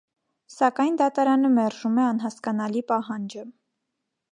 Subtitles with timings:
[0.53, 3.47] Սակայն դատարանը մերժում է անհասկանալի պահանջը։